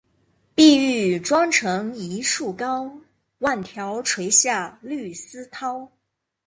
[0.55, 2.91] 碧玉妆成一树高，
[3.37, 5.87] 万条垂下绿丝绦